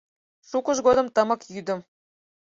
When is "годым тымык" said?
0.87-1.41